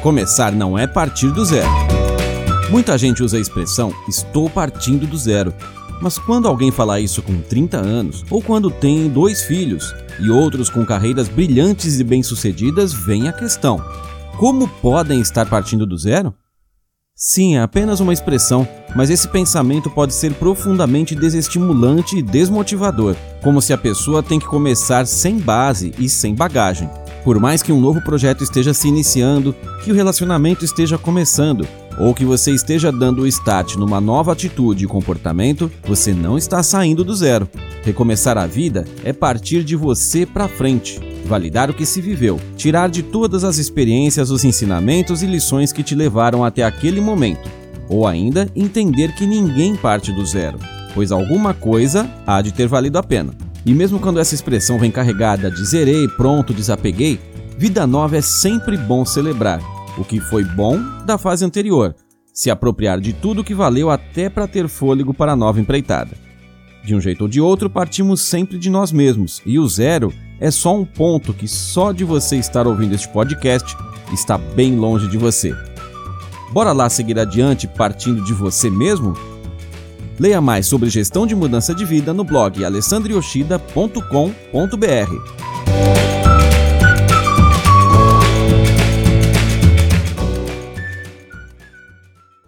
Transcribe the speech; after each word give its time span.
Recomeçar 0.00 0.50
não 0.50 0.78
é 0.78 0.86
partir 0.86 1.30
do 1.30 1.44
zero. 1.44 1.68
Muita 2.70 2.96
gente 2.96 3.22
usa 3.22 3.36
a 3.36 3.40
expressão 3.40 3.92
estou 4.08 4.48
partindo 4.48 5.06
do 5.06 5.14
zero, 5.14 5.52
mas 6.00 6.18
quando 6.18 6.48
alguém 6.48 6.70
fala 6.70 6.98
isso 6.98 7.20
com 7.20 7.38
30 7.42 7.76
anos, 7.76 8.24
ou 8.30 8.40
quando 8.40 8.70
tem 8.70 9.10
dois 9.10 9.42
filhos 9.42 9.94
e 10.18 10.30
outros 10.30 10.70
com 10.70 10.86
carreiras 10.86 11.28
brilhantes 11.28 12.00
e 12.00 12.04
bem-sucedidas, 12.04 12.94
vem 12.94 13.28
a 13.28 13.32
questão: 13.32 13.78
como 14.38 14.66
podem 14.66 15.20
estar 15.20 15.44
partindo 15.44 15.84
do 15.84 15.98
zero? 15.98 16.32
Sim, 17.14 17.56
é 17.56 17.60
apenas 17.60 18.00
uma 18.00 18.14
expressão, 18.14 18.66
mas 18.96 19.10
esse 19.10 19.28
pensamento 19.28 19.90
pode 19.90 20.14
ser 20.14 20.32
profundamente 20.32 21.14
desestimulante 21.14 22.16
e 22.16 22.22
desmotivador, 22.22 23.14
como 23.42 23.60
se 23.60 23.74
a 23.74 23.76
pessoa 23.76 24.22
tem 24.22 24.40
que 24.40 24.46
começar 24.46 25.06
sem 25.06 25.38
base 25.38 25.92
e 25.98 26.08
sem 26.08 26.34
bagagem. 26.34 26.88
Por 27.24 27.38
mais 27.38 27.62
que 27.62 27.72
um 27.72 27.80
novo 27.80 28.00
projeto 28.00 28.42
esteja 28.42 28.72
se 28.72 28.88
iniciando, 28.88 29.54
que 29.84 29.92
o 29.92 29.94
relacionamento 29.94 30.64
esteja 30.64 30.96
começando, 30.96 31.66
ou 31.98 32.14
que 32.14 32.24
você 32.24 32.50
esteja 32.50 32.90
dando 32.90 33.22
o 33.22 33.26
start 33.26 33.76
numa 33.76 34.00
nova 34.00 34.32
atitude 34.32 34.84
e 34.84 34.88
comportamento, 34.88 35.70
você 35.86 36.14
não 36.14 36.38
está 36.38 36.62
saindo 36.62 37.04
do 37.04 37.14
zero. 37.14 37.46
Recomeçar 37.82 38.38
a 38.38 38.46
vida 38.46 38.86
é 39.04 39.12
partir 39.12 39.62
de 39.62 39.76
você 39.76 40.24
para 40.24 40.48
frente, 40.48 40.98
validar 41.26 41.68
o 41.68 41.74
que 41.74 41.84
se 41.84 42.00
viveu, 42.00 42.40
tirar 42.56 42.88
de 42.88 43.02
todas 43.02 43.44
as 43.44 43.58
experiências 43.58 44.30
os 44.30 44.44
ensinamentos 44.44 45.22
e 45.22 45.26
lições 45.26 45.72
que 45.72 45.82
te 45.82 45.94
levaram 45.94 46.42
até 46.42 46.64
aquele 46.64 47.02
momento, 47.02 47.50
ou 47.86 48.06
ainda 48.06 48.48
entender 48.56 49.14
que 49.14 49.26
ninguém 49.26 49.76
parte 49.76 50.10
do 50.10 50.24
zero, 50.24 50.58
pois 50.94 51.12
alguma 51.12 51.52
coisa 51.52 52.10
há 52.26 52.40
de 52.40 52.52
ter 52.52 52.66
valido 52.66 52.96
a 52.96 53.02
pena. 53.02 53.49
E 53.64 53.74
mesmo 53.74 53.98
quando 53.98 54.18
essa 54.18 54.34
expressão 54.34 54.78
vem 54.78 54.90
carregada 54.90 55.50
de 55.50 55.64
zerei, 55.64 56.08
pronto, 56.08 56.54
desapeguei, 56.54 57.20
vida 57.58 57.86
nova 57.86 58.16
é 58.16 58.22
sempre 58.22 58.76
bom 58.76 59.04
celebrar 59.04 59.60
o 59.98 60.04
que 60.04 60.20
foi 60.20 60.44
bom 60.44 60.78
da 61.04 61.18
fase 61.18 61.44
anterior, 61.44 61.94
se 62.32 62.50
apropriar 62.50 63.00
de 63.00 63.12
tudo 63.12 63.44
que 63.44 63.54
valeu 63.54 63.90
até 63.90 64.30
para 64.30 64.46
ter 64.46 64.68
fôlego 64.68 65.12
para 65.12 65.32
a 65.32 65.36
nova 65.36 65.60
empreitada. 65.60 66.16
De 66.82 66.94
um 66.94 67.00
jeito 67.00 67.22
ou 67.22 67.28
de 67.28 67.40
outro, 67.40 67.68
partimos 67.68 68.22
sempre 68.22 68.58
de 68.58 68.70
nós 68.70 68.90
mesmos, 68.90 69.42
e 69.44 69.58
o 69.58 69.68
zero 69.68 70.12
é 70.40 70.50
só 70.50 70.74
um 70.74 70.84
ponto 70.84 71.34
que 71.34 71.46
só 71.46 71.92
de 71.92 72.04
você 72.04 72.36
estar 72.36 72.66
ouvindo 72.66 72.94
este 72.94 73.08
podcast 73.08 73.76
está 74.10 74.38
bem 74.38 74.76
longe 74.76 75.06
de 75.06 75.18
você. 75.18 75.54
Bora 76.50 76.72
lá 76.72 76.88
seguir 76.88 77.18
adiante 77.18 77.68
partindo 77.68 78.24
de 78.24 78.32
você 78.32 78.70
mesmo? 78.70 79.14
Leia 80.20 80.38
mais 80.38 80.66
sobre 80.66 80.90
gestão 80.90 81.26
de 81.26 81.34
mudança 81.34 81.74
de 81.74 81.82
vida 81.82 82.12
no 82.12 82.22
blog 82.22 82.62
alessandrioshida.com.br. 82.62 85.49